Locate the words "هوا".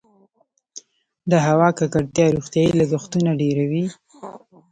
1.47-1.69